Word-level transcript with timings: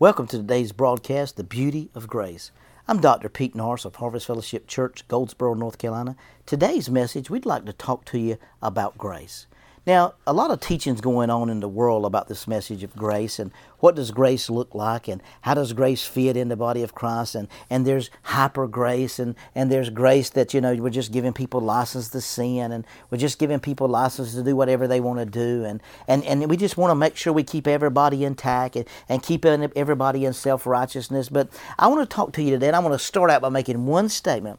Welcome 0.00 0.28
to 0.28 0.36
today's 0.36 0.70
broadcast, 0.70 1.36
The 1.36 1.42
Beauty 1.42 1.90
of 1.92 2.06
Grace. 2.06 2.52
I'm 2.86 3.00
Dr. 3.00 3.28
Pete 3.28 3.56
Norris 3.56 3.84
of 3.84 3.96
Harvest 3.96 4.28
Fellowship 4.28 4.68
Church, 4.68 5.02
Goldsboro, 5.08 5.54
North 5.54 5.76
Carolina. 5.76 6.14
Today's 6.46 6.88
message, 6.88 7.28
we'd 7.30 7.44
like 7.44 7.64
to 7.64 7.72
talk 7.72 8.04
to 8.04 8.18
you 8.20 8.38
about 8.62 8.96
grace. 8.96 9.48
Now, 9.88 10.16
a 10.26 10.34
lot 10.34 10.50
of 10.50 10.60
teachings 10.60 11.00
going 11.00 11.30
on 11.30 11.48
in 11.48 11.60
the 11.60 11.68
world 11.68 12.04
about 12.04 12.28
this 12.28 12.46
message 12.46 12.82
of 12.82 12.94
grace 12.94 13.38
and 13.38 13.50
what 13.78 13.94
does 13.94 14.10
grace 14.10 14.50
look 14.50 14.74
like 14.74 15.08
and 15.08 15.22
how 15.40 15.54
does 15.54 15.72
grace 15.72 16.04
fit 16.04 16.36
in 16.36 16.48
the 16.48 16.56
body 16.56 16.82
of 16.82 16.94
Christ 16.94 17.34
and, 17.34 17.48
and 17.70 17.86
there's 17.86 18.10
hyper 18.24 18.66
grace 18.66 19.18
and, 19.18 19.34
and 19.54 19.72
there's 19.72 19.88
grace 19.88 20.28
that, 20.28 20.52
you 20.52 20.60
know, 20.60 20.74
we're 20.74 20.90
just 20.90 21.10
giving 21.10 21.32
people 21.32 21.62
license 21.62 22.10
to 22.10 22.20
sin 22.20 22.70
and 22.70 22.86
we're 23.08 23.16
just 23.16 23.38
giving 23.38 23.60
people 23.60 23.88
license 23.88 24.34
to 24.34 24.42
do 24.42 24.54
whatever 24.54 24.86
they 24.86 25.00
want 25.00 25.20
to 25.20 25.24
do 25.24 25.64
and, 25.64 25.82
and, 26.06 26.22
and 26.24 26.50
we 26.50 26.58
just 26.58 26.76
want 26.76 26.90
to 26.90 26.94
make 26.94 27.16
sure 27.16 27.32
we 27.32 27.42
keep 27.42 27.66
everybody 27.66 28.26
intact 28.26 28.76
and, 28.76 28.84
and 29.08 29.22
keep 29.22 29.46
everybody 29.46 30.26
in 30.26 30.34
self-righteousness. 30.34 31.30
But 31.30 31.48
I 31.78 31.86
want 31.86 32.02
to 32.02 32.14
talk 32.14 32.34
to 32.34 32.42
you 32.42 32.50
today 32.50 32.66
and 32.66 32.76
I 32.76 32.80
want 32.80 32.92
to 32.92 32.98
start 32.98 33.30
out 33.30 33.40
by 33.40 33.48
making 33.48 33.86
one 33.86 34.10
statement 34.10 34.58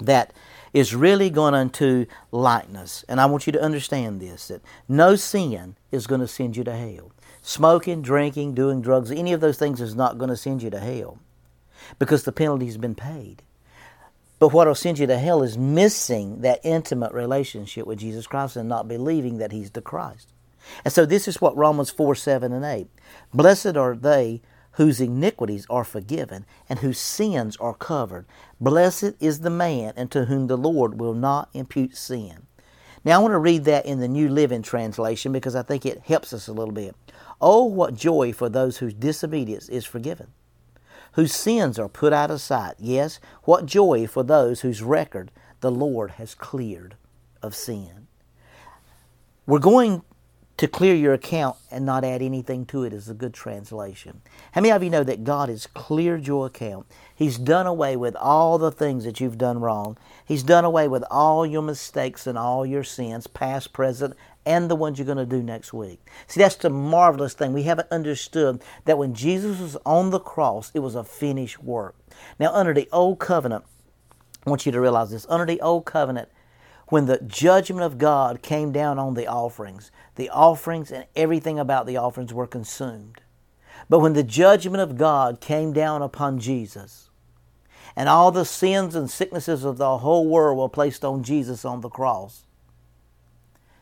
that 0.00 0.32
is 0.72 0.94
really 0.94 1.30
going 1.30 1.70
to 1.70 2.06
lighten 2.30 2.76
us. 2.76 3.04
And 3.08 3.20
I 3.20 3.26
want 3.26 3.46
you 3.46 3.52
to 3.52 3.62
understand 3.62 4.20
this 4.20 4.48
that 4.48 4.62
no 4.88 5.16
sin 5.16 5.76
is 5.90 6.06
going 6.06 6.20
to 6.20 6.28
send 6.28 6.56
you 6.56 6.64
to 6.64 6.74
hell. 6.74 7.12
Smoking, 7.42 8.02
drinking, 8.02 8.54
doing 8.54 8.82
drugs, 8.82 9.10
any 9.10 9.32
of 9.32 9.40
those 9.40 9.58
things 9.58 9.80
is 9.80 9.94
not 9.94 10.18
going 10.18 10.28
to 10.28 10.36
send 10.36 10.62
you 10.62 10.70
to 10.70 10.80
hell 10.80 11.18
because 11.98 12.24
the 12.24 12.32
penalty's 12.32 12.76
been 12.76 12.94
paid. 12.94 13.42
But 14.38 14.52
what 14.52 14.68
will 14.68 14.74
send 14.74 14.98
you 14.98 15.06
to 15.06 15.18
hell 15.18 15.42
is 15.42 15.58
missing 15.58 16.42
that 16.42 16.60
intimate 16.62 17.12
relationship 17.12 17.86
with 17.86 17.98
Jesus 17.98 18.26
Christ 18.26 18.56
and 18.56 18.68
not 18.68 18.86
believing 18.86 19.38
that 19.38 19.52
He's 19.52 19.70
the 19.70 19.82
Christ. 19.82 20.32
And 20.84 20.92
so 20.92 21.06
this 21.06 21.26
is 21.26 21.40
what 21.40 21.56
Romans 21.56 21.90
4 21.90 22.14
7 22.14 22.52
and 22.52 22.64
8. 22.64 22.86
Blessed 23.34 23.76
are 23.76 23.96
they 23.96 24.42
whose 24.78 25.00
iniquities 25.00 25.66
are 25.68 25.82
forgiven 25.82 26.46
and 26.68 26.78
whose 26.78 27.00
sins 27.00 27.56
are 27.56 27.74
covered. 27.74 28.24
Blessed 28.60 29.12
is 29.18 29.40
the 29.40 29.50
man 29.50 29.92
unto 29.96 30.26
whom 30.26 30.46
the 30.46 30.56
Lord 30.56 31.00
will 31.00 31.14
not 31.14 31.48
impute 31.52 31.96
sin. 31.96 32.46
Now 33.04 33.18
I 33.18 33.22
want 33.22 33.32
to 33.32 33.38
read 33.38 33.64
that 33.64 33.86
in 33.86 33.98
the 33.98 34.06
New 34.06 34.28
Living 34.28 34.62
Translation 34.62 35.32
because 35.32 35.56
I 35.56 35.62
think 35.62 35.84
it 35.84 36.02
helps 36.02 36.32
us 36.32 36.46
a 36.46 36.52
little 36.52 36.72
bit. 36.72 36.94
Oh, 37.40 37.64
what 37.64 37.94
joy 37.94 38.32
for 38.32 38.48
those 38.48 38.78
whose 38.78 38.94
disobedience 38.94 39.68
is 39.68 39.84
forgiven, 39.84 40.28
whose 41.14 41.32
sins 41.34 41.76
are 41.80 41.88
put 41.88 42.12
out 42.12 42.30
of 42.30 42.40
sight. 42.40 42.74
Yes, 42.78 43.18
what 43.42 43.66
joy 43.66 44.06
for 44.06 44.22
those 44.22 44.60
whose 44.60 44.80
record 44.80 45.32
the 45.58 45.72
Lord 45.72 46.12
has 46.12 46.36
cleared 46.36 46.94
of 47.42 47.56
sin. 47.56 48.06
We're 49.44 49.58
going 49.58 50.02
to 50.58 50.66
clear 50.66 50.94
your 50.94 51.14
account 51.14 51.56
and 51.70 51.86
not 51.86 52.04
add 52.04 52.20
anything 52.20 52.66
to 52.66 52.82
it 52.82 52.92
is 52.92 53.08
a 53.08 53.14
good 53.14 53.32
translation. 53.32 54.20
How 54.52 54.60
many 54.60 54.72
of 54.72 54.82
you 54.82 54.90
know 54.90 55.04
that 55.04 55.22
God 55.22 55.48
has 55.48 55.68
cleared 55.68 56.26
your 56.26 56.46
account? 56.46 56.86
He's 57.14 57.38
done 57.38 57.66
away 57.68 57.96
with 57.96 58.16
all 58.16 58.58
the 58.58 58.72
things 58.72 59.04
that 59.04 59.20
you've 59.20 59.38
done 59.38 59.60
wrong. 59.60 59.96
He's 60.24 60.42
done 60.42 60.64
away 60.64 60.88
with 60.88 61.04
all 61.12 61.46
your 61.46 61.62
mistakes 61.62 62.26
and 62.26 62.36
all 62.36 62.66
your 62.66 62.82
sins, 62.82 63.28
past, 63.28 63.72
present, 63.72 64.16
and 64.44 64.68
the 64.68 64.74
ones 64.74 64.98
you're 64.98 65.06
going 65.06 65.18
to 65.18 65.26
do 65.26 65.44
next 65.44 65.72
week. 65.72 66.00
See, 66.26 66.40
that's 66.40 66.56
the 66.56 66.70
marvelous 66.70 67.34
thing. 67.34 67.52
We 67.52 67.62
haven't 67.62 67.88
understood 67.92 68.60
that 68.84 68.98
when 68.98 69.14
Jesus 69.14 69.60
was 69.60 69.76
on 69.86 70.10
the 70.10 70.18
cross, 70.18 70.72
it 70.74 70.80
was 70.80 70.96
a 70.96 71.04
finished 71.04 71.62
work. 71.62 71.94
Now, 72.40 72.52
under 72.52 72.74
the 72.74 72.88
old 72.92 73.20
covenant, 73.20 73.64
I 74.44 74.50
want 74.50 74.66
you 74.66 74.72
to 74.72 74.80
realize 74.80 75.12
this 75.12 75.26
under 75.28 75.46
the 75.46 75.60
old 75.60 75.84
covenant, 75.84 76.30
when 76.88 77.06
the 77.06 77.18
judgment 77.18 77.84
of 77.84 77.98
God 77.98 78.42
came 78.42 78.72
down 78.72 78.98
on 78.98 79.14
the 79.14 79.26
offerings, 79.26 79.90
the 80.16 80.30
offerings 80.30 80.90
and 80.90 81.06
everything 81.14 81.58
about 81.58 81.86
the 81.86 81.96
offerings 81.96 82.32
were 82.32 82.46
consumed. 82.46 83.20
But 83.88 84.00
when 84.00 84.14
the 84.14 84.22
judgment 84.22 84.80
of 84.82 84.96
God 84.96 85.40
came 85.40 85.72
down 85.72 86.02
upon 86.02 86.38
Jesus, 86.38 87.10
and 87.94 88.08
all 88.08 88.30
the 88.30 88.44
sins 88.44 88.94
and 88.94 89.10
sicknesses 89.10 89.64
of 89.64 89.76
the 89.76 89.98
whole 89.98 90.26
world 90.26 90.58
were 90.58 90.68
placed 90.68 91.04
on 91.04 91.22
Jesus 91.22 91.64
on 91.64 91.80
the 91.80 91.88
cross, 91.88 92.44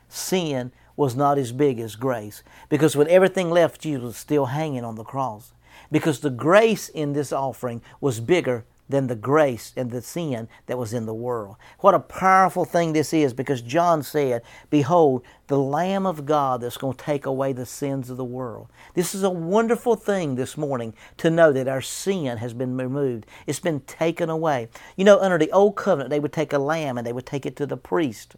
sin 0.09 0.73
was 0.97 1.15
not 1.15 1.39
as 1.39 1.53
big 1.53 1.79
as 1.79 1.95
grace. 1.95 2.43
Because 2.69 2.97
when 2.97 3.09
everything 3.09 3.51
left, 3.51 3.81
Jesus 3.81 4.03
was 4.03 4.17
still 4.17 4.47
hanging 4.47 4.85
on 4.85 4.95
the 4.95 5.05
cross. 5.05 5.53
Because 5.93 6.21
the 6.21 6.31
grace 6.31 6.89
in 6.89 7.13
this 7.13 7.33
offering 7.33 7.83
was 8.01 8.19
bigger 8.19 8.65
than 8.89 9.07
the 9.07 9.17
grace 9.17 9.73
and 9.77 9.91
the 9.91 10.03
sin 10.03 10.49
that 10.67 10.79
was 10.79 10.93
in 10.93 11.07
the 11.07 11.15
world. 11.15 11.57
What 11.81 11.95
a 11.95 12.01
powerful 12.01 12.65
thing 12.65 12.93
this 12.93 13.13
is 13.13 13.33
because 13.33 13.63
John 13.63 14.03
said, 14.03 14.43
Behold, 14.71 15.23
the 15.49 15.59
Lamb 15.59 16.07
of 16.07 16.27
God 16.27 16.61
that's 16.61 16.77
going 16.77 16.97
to 16.97 17.05
take 17.05 17.27
away 17.27 17.53
the 17.53 17.67
sins 17.67 18.11
of 18.11 18.17
the 18.17 18.25
world. 18.25 18.69
This 18.95 19.15
is 19.15 19.23
a 19.23 19.31
wonderful 19.31 19.97
thing 19.97 20.35
this 20.35 20.57
morning 20.57 20.95
to 21.19 21.31
know 21.31 21.53
that 21.53 21.69
our 21.69 21.81
sin 21.81 22.39
has 22.39 22.55
been 22.55 22.77
removed. 22.77 23.27
It's 23.47 23.61
been 23.61 23.81
taken 23.81 24.31
away. 24.31 24.69
You 24.97 25.05
know, 25.05 25.19
under 25.19 25.39
the 25.39 25.53
old 25.53 25.77
covenant, 25.77 26.11
they 26.11 26.21
would 26.21 26.33
take 26.33 26.53
a 26.53 26.59
lamb 26.59 26.99
and 26.99 27.07
they 27.07 27.13
would 27.13 27.27
take 27.27 27.47
it 27.47 27.57
to 27.57 27.67
the 27.67 27.77
priest. 27.77 28.37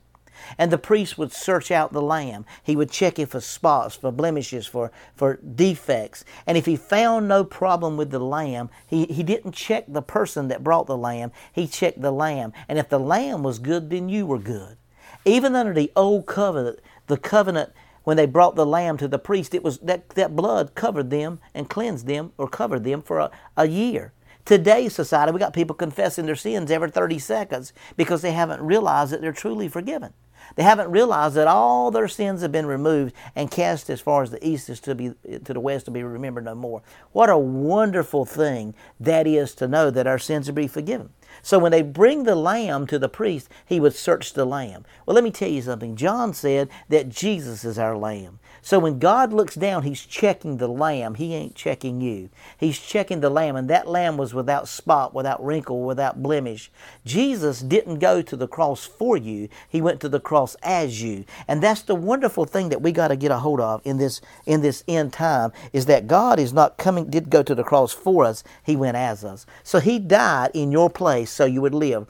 And 0.57 0.71
the 0.71 0.79
priest 0.79 1.19
would 1.19 1.33
search 1.33 1.71
out 1.71 1.93
the 1.93 2.03
lamb. 2.03 2.45
He 2.63 2.77
would 2.77 2.91
check 2.91 3.19
it 3.19 3.29
for 3.29 3.41
spots, 3.41 3.97
for 3.97 4.11
blemishes, 4.11 4.67
for, 4.67 4.91
for 5.15 5.37
defects. 5.37 6.25
And 6.47 6.57
if 6.57 6.67
he 6.67 6.77
found 6.77 7.29
no 7.29 7.45
problem 7.45 7.97
with 7.97 8.11
the 8.11 8.19
lamb, 8.19 8.71
he, 8.87 9.07
he 9.07 9.23
didn't 9.23 9.53
check 9.53 9.85
the 9.89 10.03
person 10.03 10.49
that 10.49 10.65
brought 10.65 10.87
the 10.87 10.97
lamb, 10.97 11.33
he 11.53 11.67
checked 11.67 12.01
the 12.01 12.13
lamb. 12.13 12.53
And 12.69 12.79
if 12.79 12.89
the 12.89 13.01
lamb 13.01 13.43
was 13.43 13.59
good, 13.59 13.91
then 13.91 14.09
you 14.09 14.27
were 14.27 14.39
good. 14.39 14.77
Even 15.25 15.55
under 15.55 15.75
the 15.75 15.93
old 15.97 16.27
covenant, 16.27 16.81
the 17.07 17.17
covenant 17.17 17.73
when 18.05 18.17
they 18.17 18.25
brought 18.25 18.57
the 18.57 18.65
lamb 18.65 18.97
to 18.97 19.07
the 19.07 19.19
priest, 19.19 19.55
it 19.55 19.63
was 19.63 19.77
that, 19.81 20.09
that 20.11 20.35
blood 20.35 20.75
covered 20.75 21.11
them 21.11 21.41
and 21.53 21.69
cleansed 21.69 22.07
them 22.07 22.33
or 22.39 22.49
covered 22.49 22.83
them 22.83 23.03
for 23.03 23.19
a, 23.19 23.31
a 23.55 23.69
year. 23.69 24.15
Today's 24.47 24.95
society, 24.95 25.31
we 25.31 25.39
got 25.39 25.53
people 25.53 25.77
confessing 25.77 26.25
their 26.25 26.35
sins 26.35 26.71
every 26.71 26.91
30 26.91 27.19
seconds 27.19 27.75
because 27.99 28.23
they 28.23 28.33
haven't 28.33 28.63
realized 28.63 29.13
that 29.13 29.21
they're 29.21 29.31
truly 29.31 29.69
forgiven. 29.69 30.15
They 30.57 30.63
haven't 30.63 30.91
realized 30.91 31.35
that 31.37 31.49
all 31.49 31.91
their 31.91 32.09
sins 32.09 32.43
have 32.43 32.53
been 32.53 32.67
removed 32.67 33.15
and 33.35 33.51
cast 33.51 33.91
as 33.91 34.01
far 34.01 34.23
as 34.23 34.31
the 34.31 34.47
east 34.47 34.69
is 34.69 34.81
to 34.81 34.95
be 34.95 35.15
to 35.45 35.53
the 35.53 35.61
west 35.61 35.87
to 35.87 35.91
be 35.91 36.03
remembered 36.03 36.45
no 36.45 36.55
more. 36.55 36.83
What 37.13 37.31
a 37.31 37.39
wonderful 37.39 38.25
thing 38.25 38.75
that 39.01 39.27
is 39.27 39.55
to 39.57 39.69
know 39.69 39.91
that 39.91 40.07
our 40.07 40.19
sins 40.19 40.49
are 40.49 40.53
be 40.53 40.67
forgiven. 40.67 41.11
So 41.43 41.59
when 41.59 41.73
they 41.73 41.83
bring 41.83 42.25
the 42.25 42.35
lamb 42.35 42.87
to 42.89 42.99
the 42.99 43.09
priest, 43.09 43.49
he 43.65 43.81
would 43.81 43.95
search 43.95 44.33
the 44.33 44.45
lamb. 44.45 44.85
Well, 45.07 45.15
let 45.15 45.25
me 45.25 45.31
tell 45.31 45.49
you 45.49 45.63
something. 45.63 45.97
John 45.97 46.35
said 46.35 46.69
that 46.89 47.09
Jesus 47.09 47.65
is 47.65 47.79
our 47.79 47.97
lamb. 47.97 48.39
So 48.61 48.79
when 48.79 48.99
God 48.99 49.33
looks 49.33 49.55
down, 49.55 49.83
He's 49.85 50.05
checking 50.05 50.57
the 50.57 50.69
lamb. 50.69 51.15
He 51.15 51.35
ain't 51.35 51.55
checking 51.55 52.01
you. 52.01 52.29
He's 52.59 52.79
checking 52.79 53.21
the 53.21 53.31
lamb, 53.31 53.57
and 53.57 53.71
that 53.71 53.89
lamb 53.89 54.17
was 54.17 54.35
without 54.35 54.69
spot, 54.69 55.15
without 55.15 55.43
wrinkle, 55.43 55.83
without 55.85 56.23
blemish. 56.23 56.71
Jesus 57.05 57.61
didn't 57.61 57.99
go 57.99 58.21
to 58.21 58.37
the 58.37 58.49
cross 58.49 58.85
for 58.85 59.17
you. 59.17 59.49
He 59.69 59.81
went 59.81 60.01
to 60.01 60.09
the 60.09 60.21
cross 60.21 60.55
as 60.63 61.03
you. 61.03 61.25
And 61.47 61.63
that's 61.63 61.83
the 61.83 61.95
wonderful 61.95 62.45
thing 62.45 62.69
that 62.69 62.83
we 62.83 62.93
got 62.93 63.09
to 63.09 63.17
get 63.17 63.31
a 63.31 63.39
hold 63.39 63.61
of 63.61 63.81
in 63.85 63.97
this 63.97 64.21
in 64.45 64.61
this 64.61 64.85
end 64.87 65.13
time 65.13 65.53
is 65.73 65.87
that 65.87 66.07
God 66.07 66.39
is 66.39 66.53
not 66.53 66.77
coming 66.77 67.09
did 67.09 67.31
go 67.31 67.43
to 67.43 67.55
the 67.55 67.65
cross 67.65 67.93
for 67.93 68.25
us. 68.25 68.45
He 68.63 68.77
went 68.77 68.97
as 68.97 69.25
us. 69.25 69.47
So 69.63 69.81
He 69.81 69.99
died 69.99 70.51
in 70.53 70.73
your 70.73 70.91
place 70.91 71.18
so 71.25 71.45
you 71.45 71.61
would 71.61 71.75
live. 71.75 72.07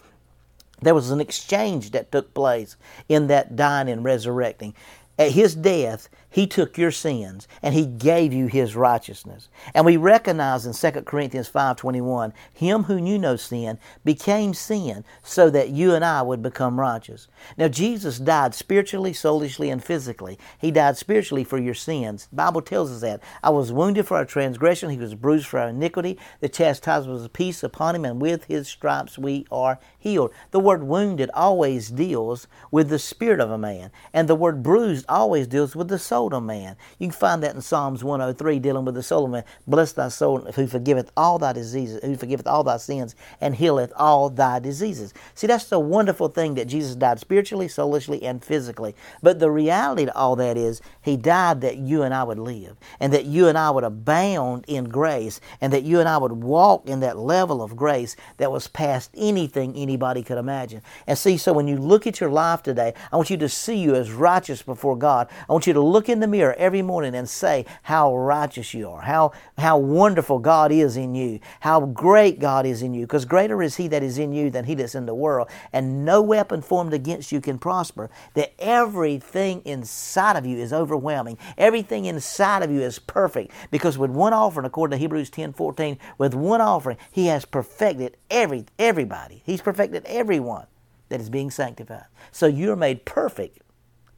There 0.80 0.94
was 0.94 1.10
an 1.10 1.20
exchange 1.20 1.90
that 1.90 2.12
took 2.12 2.34
place 2.34 2.76
in 3.08 3.26
that 3.26 3.56
dying 3.56 3.88
and 3.88 4.04
resurrecting. 4.04 4.74
At 5.18 5.32
his 5.32 5.54
death, 5.54 6.08
he 6.30 6.46
took 6.46 6.76
your 6.76 6.90
sins 6.90 7.48
and 7.62 7.74
he 7.74 7.86
gave 7.86 8.32
you 8.32 8.46
his 8.46 8.76
righteousness. 8.76 9.48
And 9.74 9.86
we 9.86 9.96
recognize 9.96 10.66
in 10.66 10.72
2 10.72 11.06
Corinthians 11.06 11.48
5:21, 11.48 12.32
him 12.52 12.84
who 12.84 13.00
knew 13.00 13.18
no 13.18 13.36
sin 13.36 13.78
became 14.04 14.52
sin 14.52 15.04
so 15.22 15.48
that 15.50 15.70
you 15.70 15.94
and 15.94 16.04
I 16.04 16.22
would 16.22 16.42
become 16.42 16.78
righteous. 16.78 17.28
Now 17.56 17.68
Jesus 17.68 18.18
died 18.18 18.54
spiritually, 18.54 19.12
soulishly 19.12 19.70
and 19.70 19.82
physically. 19.82 20.38
He 20.58 20.70
died 20.70 20.96
spiritually 20.96 21.44
for 21.44 21.58
your 21.58 21.74
sins. 21.74 22.26
The 22.30 22.36
Bible 22.36 22.62
tells 22.62 22.92
us 22.92 23.00
that. 23.00 23.22
I 23.42 23.50
was 23.50 23.72
wounded 23.72 24.06
for 24.06 24.16
our 24.16 24.24
transgression, 24.24 24.90
he 24.90 24.98
was 24.98 25.14
bruised 25.14 25.46
for 25.46 25.60
our 25.60 25.68
iniquity. 25.68 26.18
The 26.40 26.48
chastisement 26.48 27.18
was 27.18 27.28
peace 27.28 27.62
upon 27.62 27.94
him 27.94 28.04
and 28.04 28.20
with 28.20 28.44
his 28.44 28.68
stripes 28.68 29.18
we 29.18 29.46
are 29.50 29.78
healed. 29.98 30.32
The 30.50 30.60
word 30.60 30.82
wounded 30.82 31.30
always 31.32 31.88
deals 31.88 32.46
with 32.70 32.88
the 32.90 32.98
spirit 32.98 33.40
of 33.40 33.50
a 33.50 33.58
man, 33.58 33.90
and 34.12 34.28
the 34.28 34.34
word 34.34 34.62
bruised 34.62 35.06
always 35.08 35.46
deals 35.46 35.74
with 35.74 35.88
the 35.88 35.98
soul 35.98 36.17
soul 36.18 36.34
of 36.34 36.42
man. 36.42 36.76
You 36.98 37.06
can 37.06 37.12
find 37.12 37.42
that 37.44 37.54
in 37.54 37.60
Psalms 37.60 38.02
103 38.02 38.58
dealing 38.58 38.84
with 38.84 38.96
the 38.96 39.04
soul 39.04 39.26
of 39.26 39.30
man. 39.30 39.44
Bless 39.68 39.92
thy 39.92 40.08
soul 40.08 40.40
who 40.52 40.66
forgiveth 40.66 41.12
all 41.16 41.38
thy 41.38 41.52
diseases, 41.52 42.00
who 42.02 42.16
forgiveth 42.16 42.46
all 42.46 42.64
thy 42.64 42.76
sins 42.76 43.14
and 43.40 43.54
healeth 43.54 43.92
all 43.94 44.28
thy 44.28 44.58
diseases. 44.58 45.14
See, 45.34 45.46
that's 45.46 45.66
the 45.66 45.78
wonderful 45.78 46.28
thing 46.28 46.54
that 46.54 46.66
Jesus 46.66 46.96
died 46.96 47.20
spiritually, 47.20 47.68
soulishly, 47.68 48.24
and 48.24 48.44
physically. 48.44 48.96
But 49.22 49.38
the 49.38 49.50
reality 49.50 50.06
to 50.06 50.16
all 50.16 50.34
that 50.36 50.56
is 50.56 50.82
he 51.00 51.16
died 51.16 51.60
that 51.60 51.76
you 51.76 52.02
and 52.02 52.12
I 52.12 52.24
would 52.24 52.38
live 52.40 52.76
and 52.98 53.12
that 53.12 53.24
you 53.24 53.46
and 53.46 53.56
I 53.56 53.70
would 53.70 53.84
abound 53.84 54.64
in 54.66 54.86
grace 54.86 55.40
and 55.60 55.72
that 55.72 55.84
you 55.84 56.00
and 56.00 56.08
I 56.08 56.18
would 56.18 56.32
walk 56.32 56.88
in 56.88 56.98
that 57.00 57.16
level 57.16 57.62
of 57.62 57.76
grace 57.76 58.16
that 58.38 58.50
was 58.50 58.66
past 58.66 59.10
anything 59.16 59.76
anybody 59.76 60.24
could 60.24 60.38
imagine. 60.38 60.82
And 61.06 61.16
see, 61.16 61.36
so 61.36 61.52
when 61.52 61.68
you 61.68 61.76
look 61.76 62.08
at 62.08 62.18
your 62.18 62.30
life 62.30 62.64
today, 62.64 62.94
I 63.12 63.16
want 63.16 63.30
you 63.30 63.36
to 63.36 63.48
see 63.48 63.76
you 63.76 63.94
as 63.94 64.10
righteous 64.10 64.62
before 64.62 64.96
God. 64.96 65.28
I 65.48 65.52
want 65.52 65.66
you 65.68 65.72
to 65.74 65.80
look 65.80 66.07
in 66.08 66.20
the 66.20 66.26
mirror 66.26 66.54
every 66.58 66.82
morning 66.82 67.14
and 67.14 67.28
say 67.28 67.66
how 67.82 68.16
righteous 68.16 68.74
you 68.74 68.88
are, 68.88 69.02
how, 69.02 69.32
how 69.56 69.78
wonderful 69.78 70.38
God 70.38 70.72
is 70.72 70.96
in 70.96 71.14
you, 71.14 71.40
how 71.60 71.80
great 71.86 72.40
God 72.40 72.66
is 72.66 72.82
in 72.82 72.94
you, 72.94 73.02
because 73.06 73.24
greater 73.24 73.62
is 73.62 73.76
He 73.76 73.88
that 73.88 74.02
is 74.02 74.18
in 74.18 74.32
you 74.32 74.50
than 74.50 74.64
He 74.64 74.74
that's 74.74 74.94
in 74.94 75.06
the 75.06 75.14
world, 75.14 75.48
and 75.72 76.04
no 76.04 76.22
weapon 76.22 76.62
formed 76.62 76.92
against 76.94 77.32
you 77.32 77.40
can 77.40 77.58
prosper, 77.58 78.10
that 78.34 78.52
everything 78.58 79.62
inside 79.64 80.36
of 80.36 80.46
you 80.46 80.56
is 80.58 80.72
overwhelming. 80.72 81.38
Everything 81.56 82.04
inside 82.04 82.62
of 82.62 82.70
you 82.70 82.80
is 82.80 82.98
perfect, 82.98 83.52
because 83.70 83.98
with 83.98 84.10
one 84.10 84.32
offering, 84.32 84.66
according 84.66 84.96
to 84.96 85.00
Hebrews 85.00 85.30
10 85.30 85.52
14, 85.52 85.98
with 86.18 86.34
one 86.34 86.60
offering, 86.60 86.96
He 87.10 87.26
has 87.26 87.44
perfected 87.44 88.16
every, 88.30 88.66
everybody. 88.78 89.42
He's 89.44 89.62
perfected 89.62 90.04
everyone 90.06 90.66
that 91.08 91.20
is 91.20 91.30
being 91.30 91.50
sanctified. 91.50 92.06
So 92.32 92.46
you're 92.46 92.76
made 92.76 93.04
perfect 93.04 93.60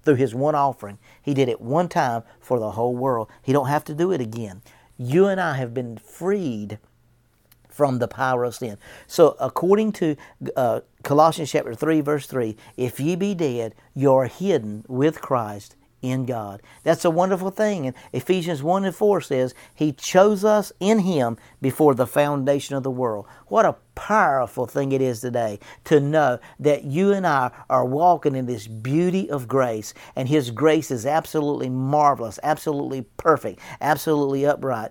through 0.02 0.16
his 0.16 0.34
one 0.34 0.54
offering. 0.54 0.98
He 1.22 1.34
did 1.34 1.48
it 1.48 1.60
one 1.60 1.88
time 1.88 2.22
for 2.40 2.58
the 2.58 2.72
whole 2.72 2.94
world. 2.94 3.28
He 3.42 3.52
don't 3.52 3.68
have 3.68 3.84
to 3.84 3.94
do 3.94 4.12
it 4.12 4.20
again. 4.20 4.62
You 4.96 5.26
and 5.26 5.40
I 5.40 5.54
have 5.56 5.72
been 5.72 5.96
freed 5.98 6.78
from 7.68 7.98
the 7.98 8.08
power 8.08 8.44
of 8.44 8.54
sin. 8.54 8.76
So 9.06 9.36
according 9.40 9.92
to 9.92 10.16
uh, 10.56 10.80
Colossians 11.02 11.50
chapter 11.50 11.74
3 11.74 12.00
verse 12.02 12.26
3, 12.26 12.56
if 12.76 13.00
ye 13.00 13.16
be 13.16 13.34
dead, 13.34 13.74
you're 13.94 14.26
hidden 14.26 14.84
with 14.88 15.20
Christ 15.20 15.76
in 16.02 16.24
God. 16.26 16.62
That's 16.82 17.04
a 17.04 17.10
wonderful 17.10 17.50
thing. 17.50 17.86
And 17.86 17.96
Ephesians 18.12 18.62
1 18.62 18.84
and 18.84 18.94
4 18.94 19.20
says, 19.20 19.54
He 19.74 19.92
chose 19.92 20.44
us 20.44 20.72
in 20.80 21.00
Him 21.00 21.36
before 21.60 21.94
the 21.94 22.06
foundation 22.06 22.76
of 22.76 22.82
the 22.82 22.90
world. 22.90 23.26
What 23.46 23.66
a 23.66 23.76
powerful 23.94 24.66
thing 24.66 24.92
it 24.92 25.02
is 25.02 25.20
today 25.20 25.58
to 25.84 26.00
know 26.00 26.38
that 26.58 26.84
you 26.84 27.12
and 27.12 27.26
I 27.26 27.50
are 27.68 27.84
walking 27.84 28.34
in 28.34 28.46
this 28.46 28.66
beauty 28.66 29.30
of 29.30 29.48
grace, 29.48 29.94
and 30.16 30.28
His 30.28 30.50
grace 30.50 30.90
is 30.90 31.06
absolutely 31.06 31.68
marvelous, 31.68 32.38
absolutely 32.42 33.02
perfect, 33.16 33.60
absolutely 33.80 34.46
upright. 34.46 34.90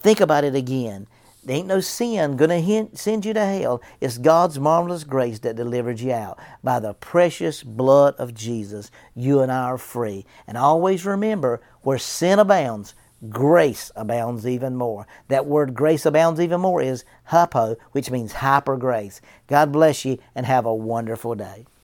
Think 0.00 0.20
about 0.20 0.44
it 0.44 0.54
again. 0.54 1.06
There 1.46 1.56
ain't 1.56 1.68
no 1.68 1.78
sin 1.78 2.36
going 2.36 2.50
to 2.50 2.96
send 2.96 3.24
you 3.24 3.32
to 3.32 3.44
hell. 3.46 3.80
It's 4.00 4.18
God's 4.18 4.58
marvelous 4.58 5.04
grace 5.04 5.38
that 5.40 5.54
delivered 5.54 6.00
you 6.00 6.12
out. 6.12 6.40
By 6.64 6.80
the 6.80 6.94
precious 6.94 7.62
blood 7.62 8.16
of 8.18 8.34
Jesus, 8.34 8.90
you 9.14 9.40
and 9.40 9.52
I 9.52 9.62
are 9.62 9.78
free. 9.78 10.26
And 10.48 10.58
always 10.58 11.06
remember, 11.06 11.60
where 11.82 11.98
sin 11.98 12.40
abounds, 12.40 12.96
grace 13.28 13.92
abounds 13.94 14.44
even 14.44 14.74
more. 14.74 15.06
That 15.28 15.46
word 15.46 15.72
grace 15.72 16.04
abounds 16.04 16.40
even 16.40 16.60
more 16.60 16.82
is 16.82 17.04
hypo, 17.26 17.76
which 17.92 18.10
means 18.10 18.32
hyper 18.32 18.76
grace. 18.76 19.20
God 19.46 19.70
bless 19.70 20.04
you 20.04 20.18
and 20.34 20.46
have 20.46 20.66
a 20.66 20.74
wonderful 20.74 21.36
day. 21.36 21.66